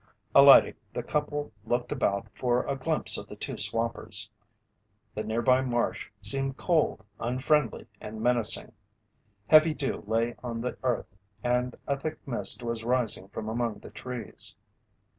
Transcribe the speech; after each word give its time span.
Alighting, 0.33 0.73
the 0.93 1.03
couple 1.03 1.51
looked 1.63 1.91
about 1.91 2.25
for 2.33 2.65
a 2.65 2.75
glimpse 2.75 3.19
of 3.19 3.27
the 3.27 3.35
two 3.35 3.55
swampers. 3.55 4.31
The 5.13 5.23
nearby 5.23 5.61
marsh 5.61 6.09
seemed 6.23 6.57
cold, 6.57 7.03
unfriendly 7.19 7.85
and 7.99 8.19
menacing. 8.19 8.71
Heavy 9.45 9.75
dew 9.75 10.03
lay 10.07 10.33
on 10.41 10.61
the 10.61 10.75
earth 10.81 11.15
and 11.43 11.75
a 11.85 11.99
thick 11.99 12.17
mist 12.27 12.63
was 12.63 12.83
rising 12.83 13.27
from 13.27 13.47
among 13.47 13.77
the 13.77 13.91
trees. 13.91 14.55